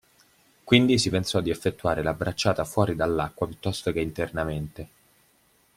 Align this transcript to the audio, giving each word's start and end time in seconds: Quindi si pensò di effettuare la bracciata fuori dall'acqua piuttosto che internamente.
Quindi 0.63 0.97
si 0.97 1.11
pensò 1.11 1.41
di 1.41 1.51
effettuare 1.51 2.01
la 2.01 2.15
bracciata 2.15 2.65
fuori 2.65 2.95
dall'acqua 2.95 3.45
piuttosto 3.45 3.91
che 3.91 3.99
internamente. 4.01 4.89